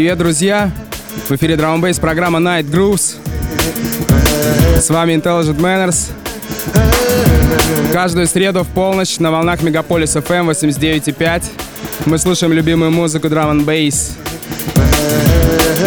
[0.00, 0.70] Привет, друзья!
[1.28, 3.16] В эфире Drum Bass программа Night Grooves.
[4.80, 6.08] С вами Intelligent Manners.
[7.92, 11.42] Каждую среду в полночь на волнах Мегаполис FM 89.5 эм
[12.06, 14.12] мы слушаем любимую музыку Drum and Bass.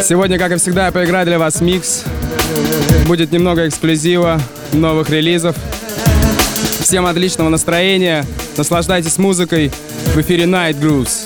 [0.03, 2.03] Сегодня, как и всегда, я поиграю для вас микс.
[3.07, 4.39] Будет немного эксклюзива,
[4.73, 5.55] новых релизов.
[6.81, 9.71] Всем отличного настроения, наслаждайтесь музыкой.
[10.13, 11.25] В эфире Night Grooves.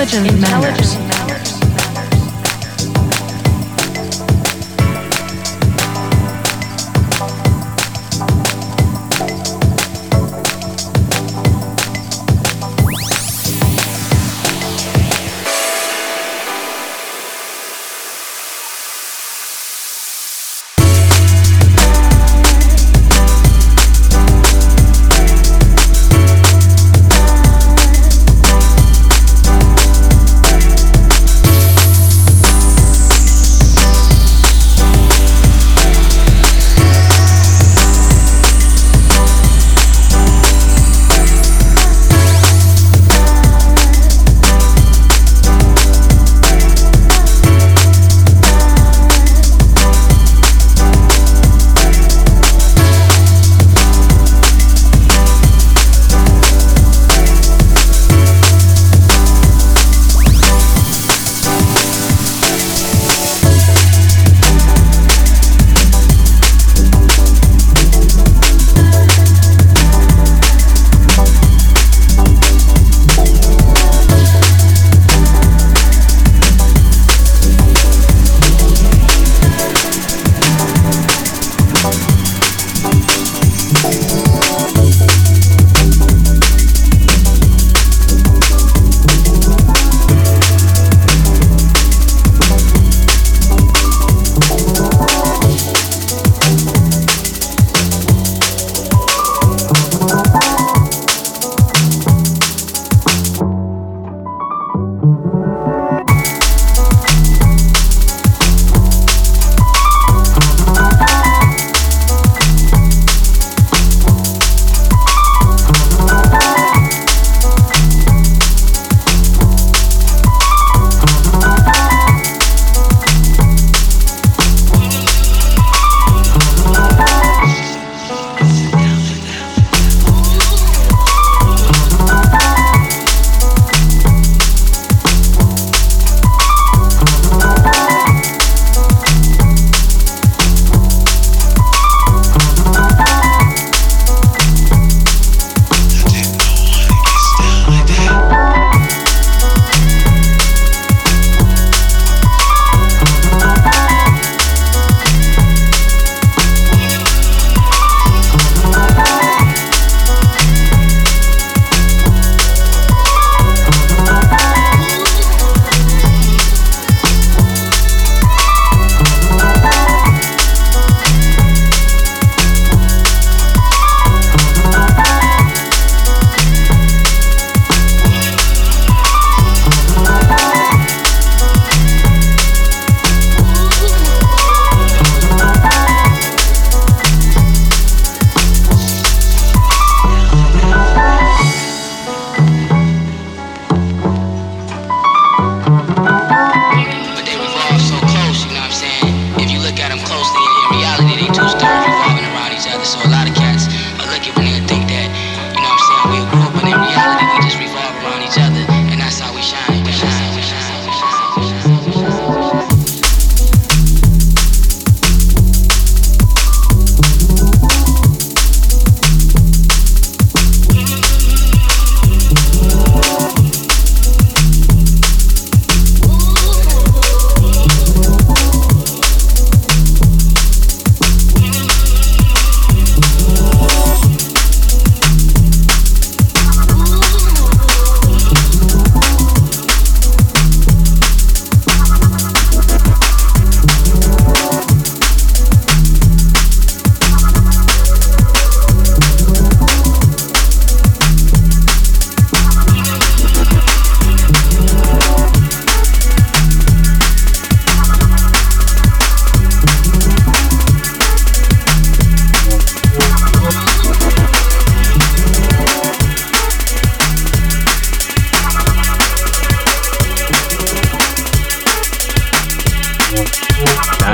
[0.00, 0.87] Intelligent manners.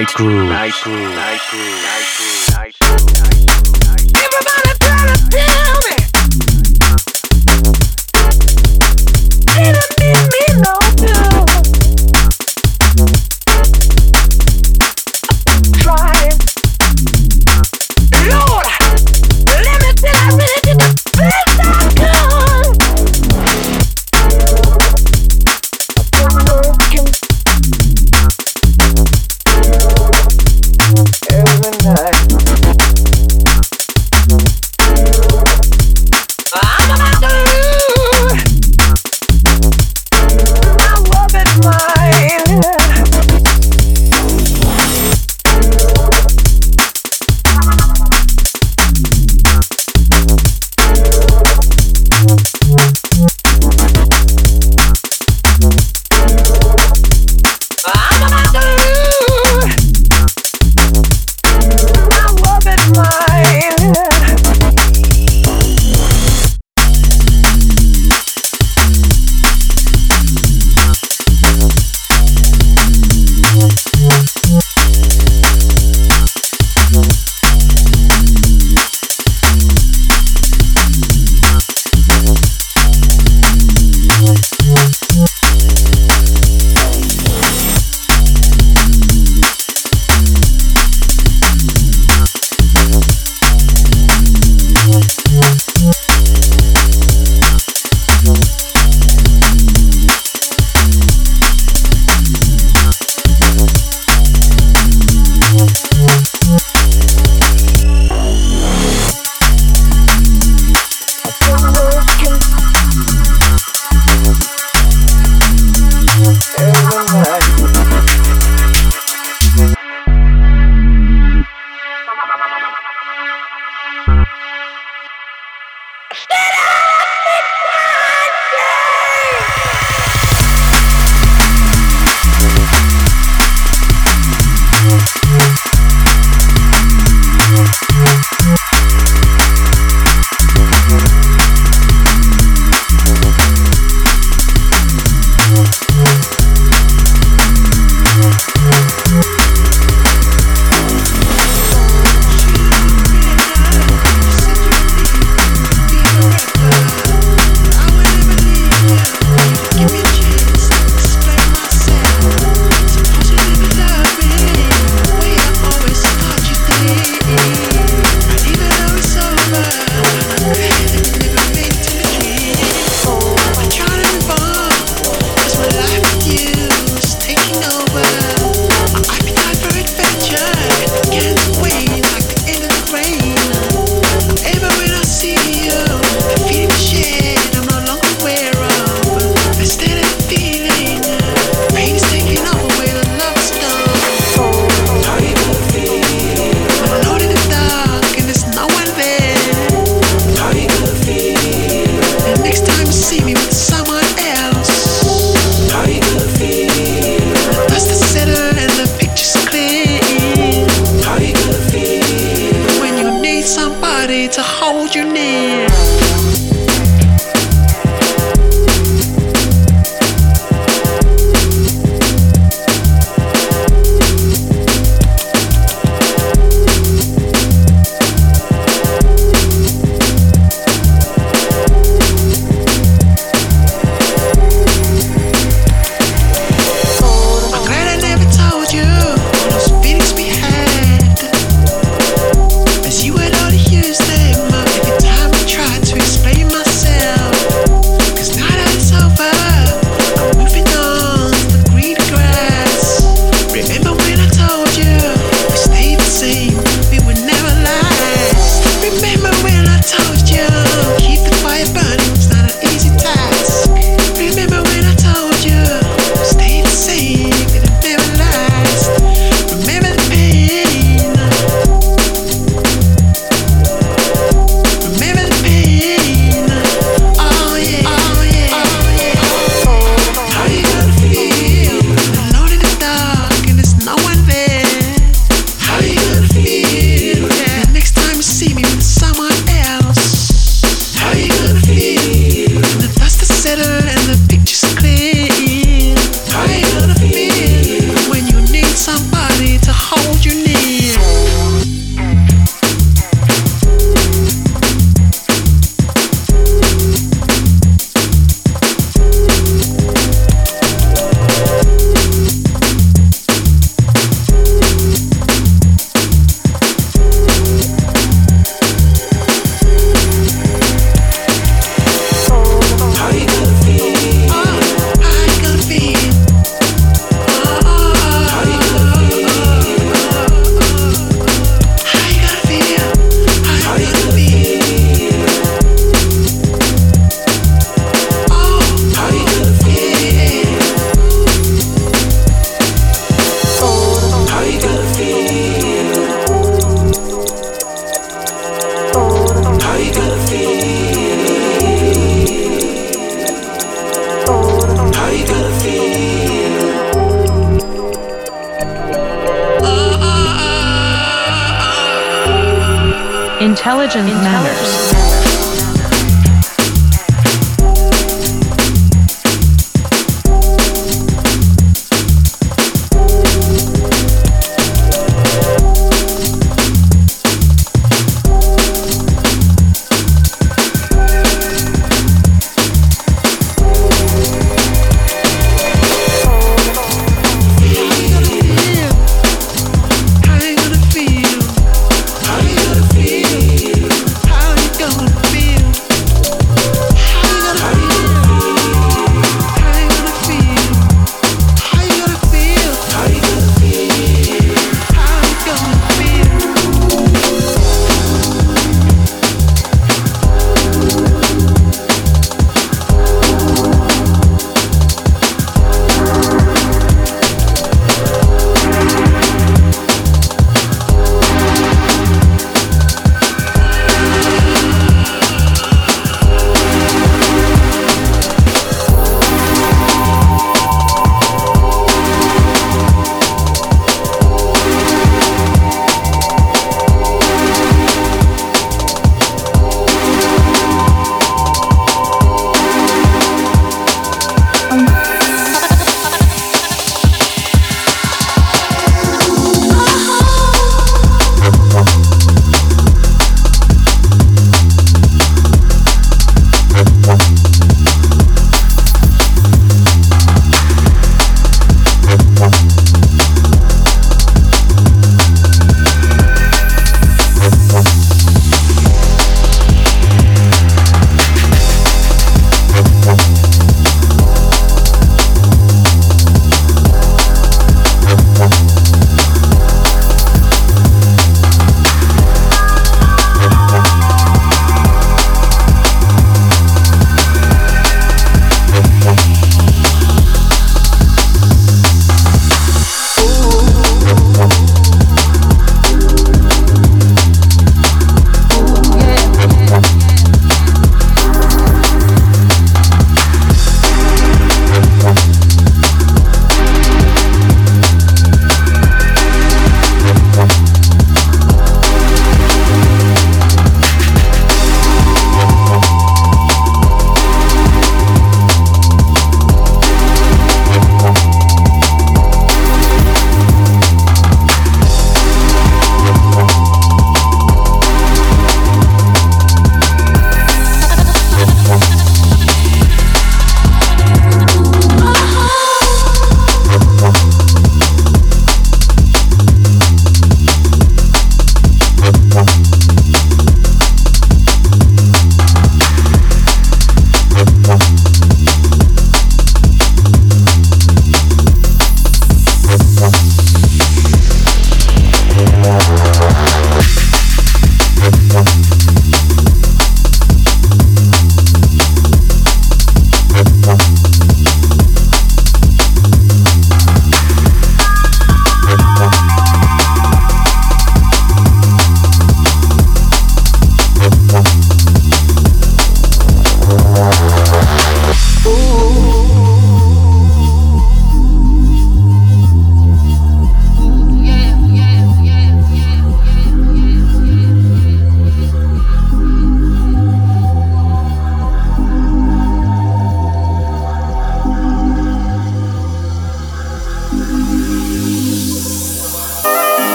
[0.00, 0.48] Night Groove.
[0.48, 1.14] Night Groove.
[1.14, 1.62] Night Groove.
[1.62, 2.56] Night Groove.
[2.56, 2.79] Night Groove.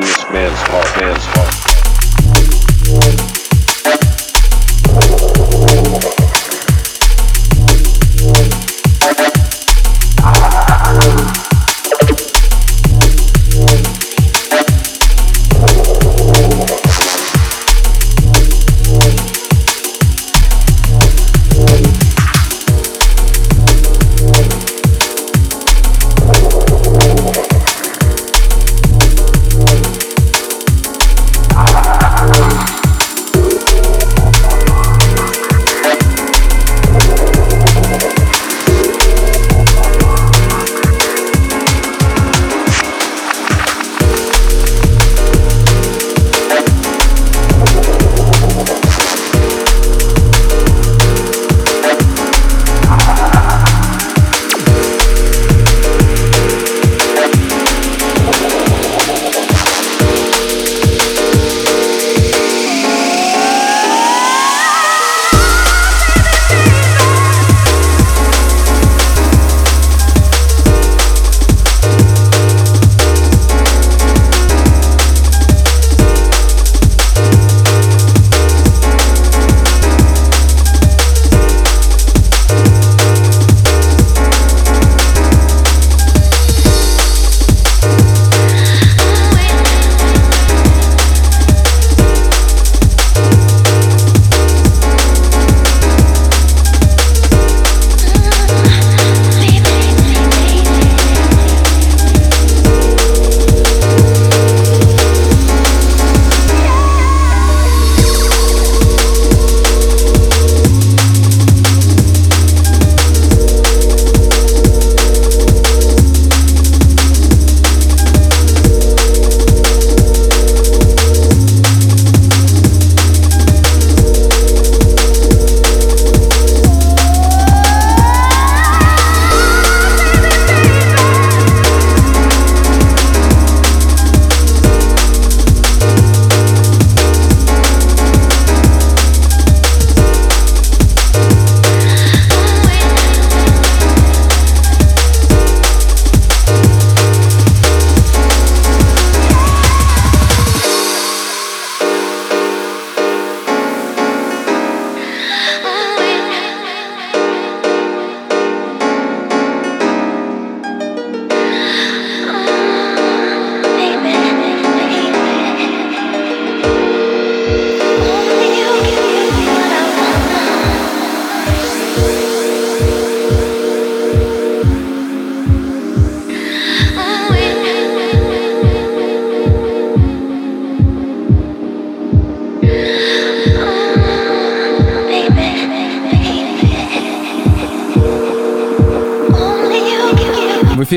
[0.00, 3.27] Just this man's heart, man's heart.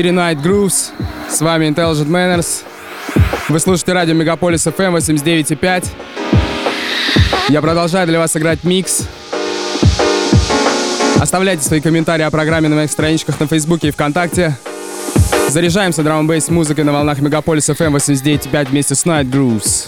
[0.02, 0.90] Эфире Night Grooves.
[1.30, 2.64] С вами Intelligent Manners.
[3.48, 5.86] Вы слушаете радио Мегаполис FM 89.5.
[7.50, 9.06] Я продолжаю для вас играть микс.
[11.20, 14.56] Оставляйте свои комментарии о программе на моих страничках на Фейсбуке и ВКонтакте.
[15.48, 19.81] Заряжаемся драм бейс музыкой на волнах Мегаполис FM 89.5 вместе с Night Grooves.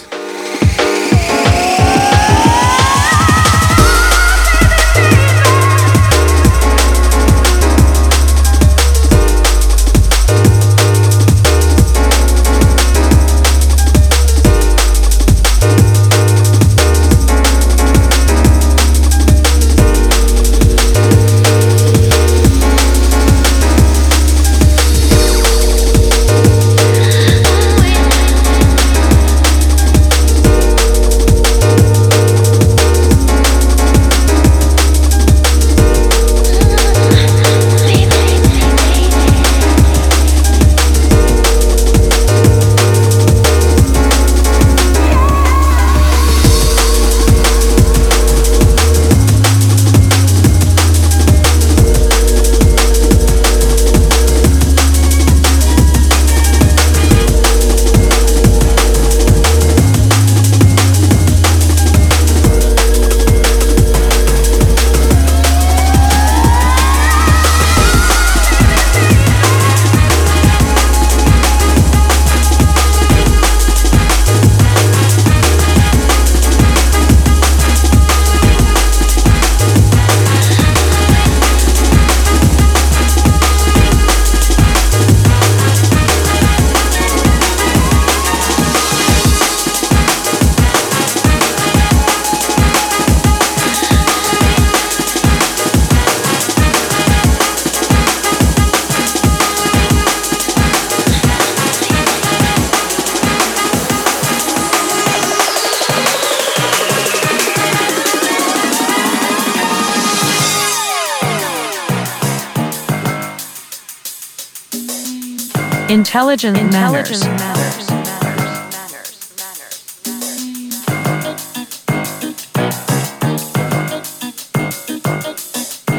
[116.15, 117.21] Intelligent, manners.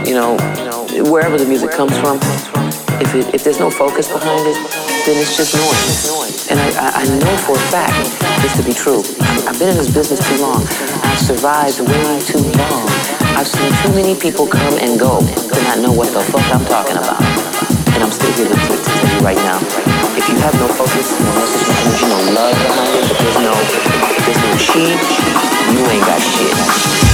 [0.08, 0.38] you know,
[1.12, 2.16] wherever the music comes from,
[3.04, 4.56] if, it, if there's no focus behind it,
[5.04, 6.48] then it's just noise.
[6.50, 7.92] And I, I, I know for a fact
[8.40, 9.04] this to be true.
[9.46, 10.62] I've been in this business too long.
[11.04, 12.88] I've survived way too long.
[13.36, 16.64] I've seen too many people come and go to not know what the fuck I'm
[16.64, 17.20] talking about.
[17.92, 19.85] And I'm still here to, to, to tell you right now.
[20.16, 23.52] If you have no focus, no love behind it, there's no,
[24.24, 24.56] there's no
[25.72, 27.05] you ain't got shit.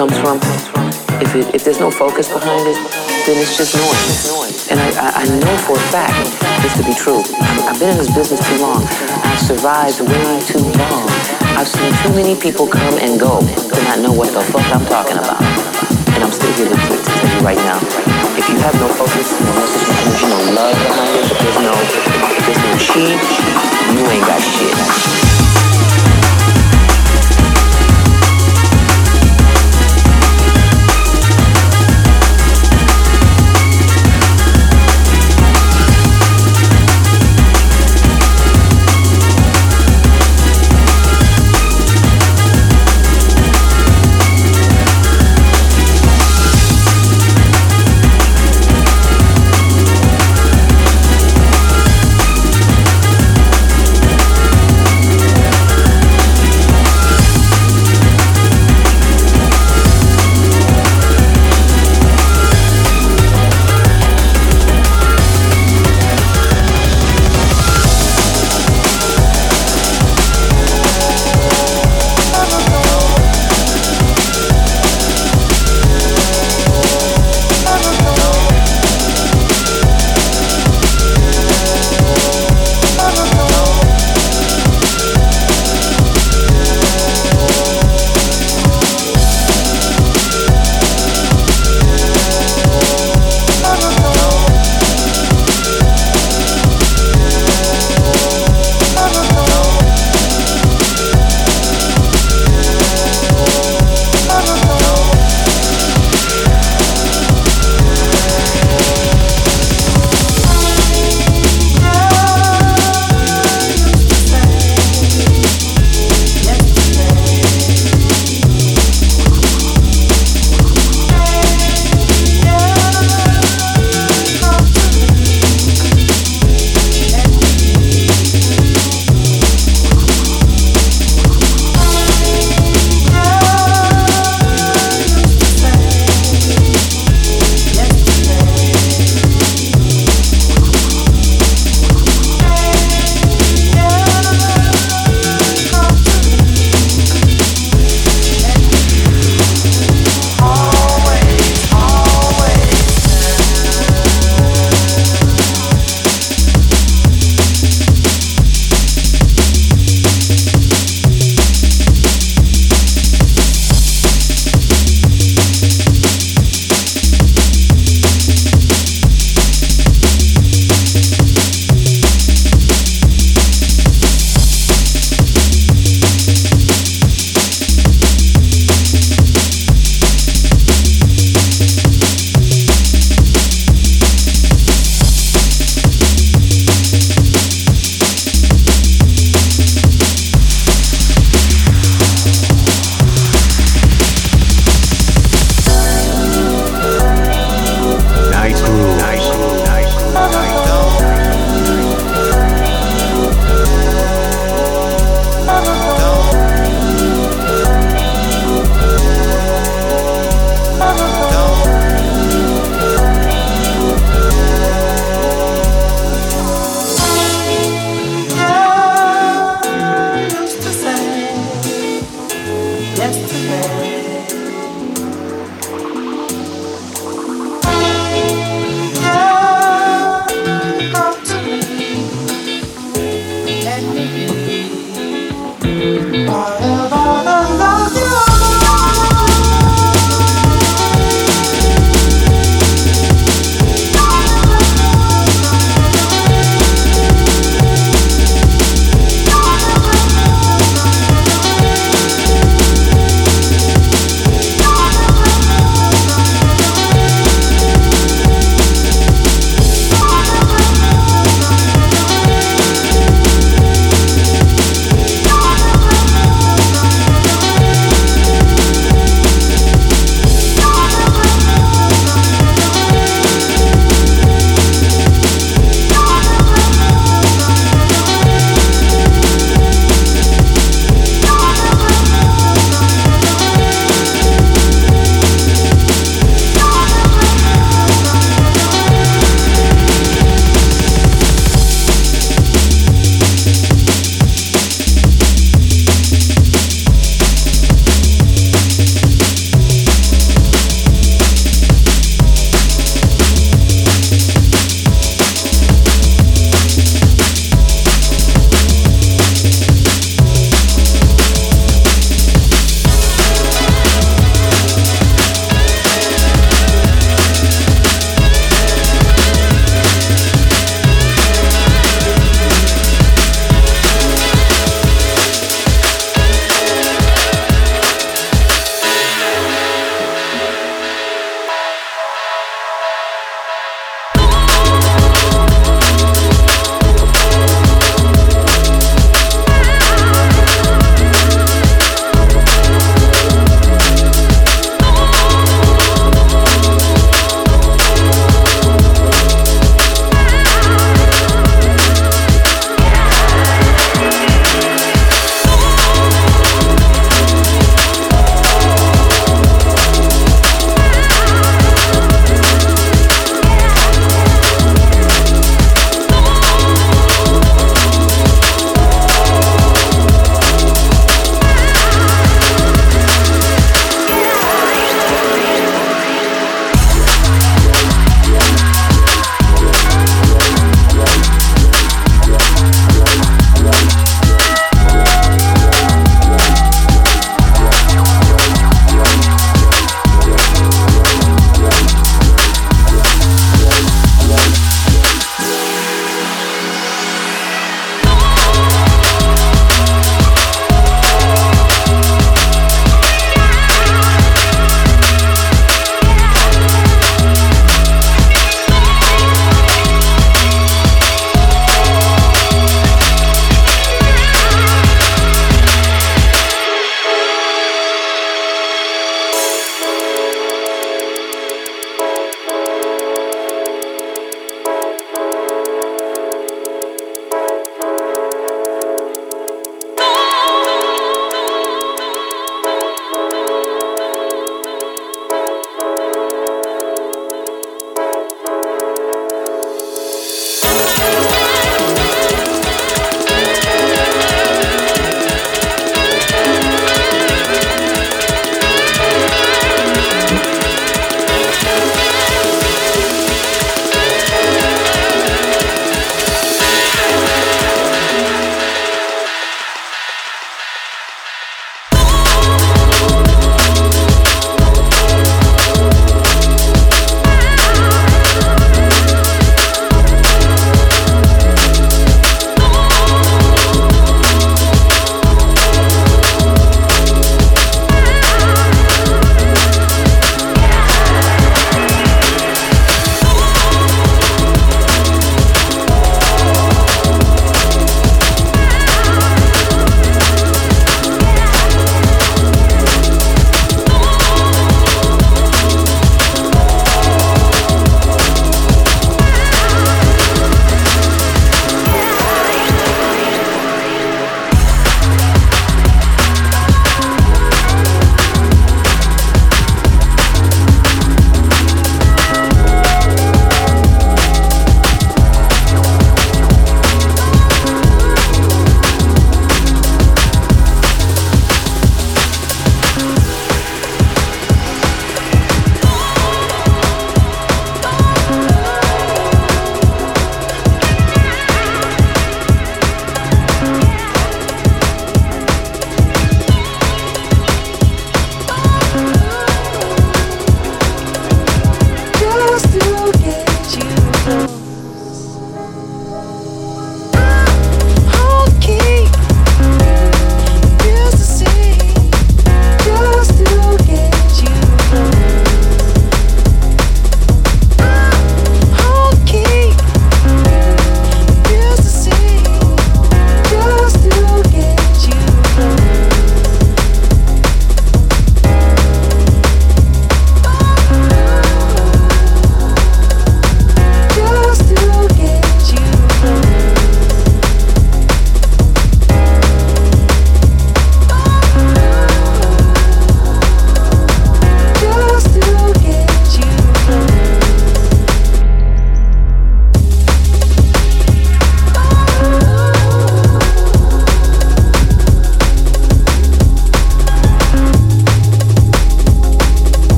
[0.00, 0.40] Comes from,
[1.20, 2.80] if, it, if there's no focus behind it,
[3.28, 4.72] then it's just noise.
[4.72, 6.16] And I, I, I know for a fact
[6.64, 7.20] this to be true.
[7.68, 8.80] I've been in this business too long.
[8.80, 11.04] I've survived way too long.
[11.52, 14.88] I've seen too many people come and go to not know what the fuck I'm
[14.88, 15.44] talking about.
[16.16, 17.76] And I'm still here to, to, to tell you right now.
[18.40, 21.60] If you have no focus, no message, no energy, no love behind it, if there's
[21.60, 25.69] no, if there's no chi, you ain't got shit.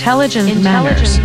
[0.00, 1.18] Intelligent, manners.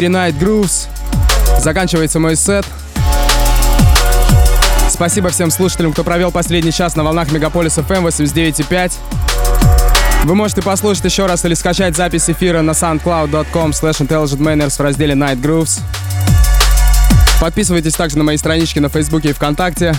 [0.00, 0.88] Эфире Night Grooves.
[1.60, 2.64] Заканчивается мой сет.
[4.88, 8.92] Спасибо всем слушателям, кто провел последний час на волнах Мегаполис FM 89.5.
[10.24, 15.12] Вы можете послушать еще раз или скачать запись эфира на soundcloud.com slash intelligentmanners в разделе
[15.12, 15.80] Night Grooves.
[17.38, 19.94] Подписывайтесь также на мои странички на Фейсбуке и ВКонтакте.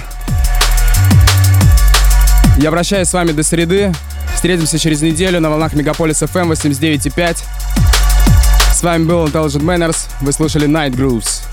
[2.58, 3.94] Я прощаюсь с вами до среды.
[4.34, 7.91] Встретимся через неделю на волнах Мегаполис FM 89.5.
[8.82, 10.10] С вами был Intelligent Manners.
[10.22, 11.51] Вы слушали Night Grooves.